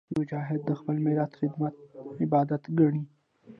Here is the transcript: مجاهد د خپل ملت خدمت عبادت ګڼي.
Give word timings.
مجاهد 0.17 0.61
د 0.65 0.71
خپل 0.79 0.95
ملت 1.05 1.31
خدمت 1.39 1.73
عبادت 2.21 2.63
ګڼي. 2.79 3.03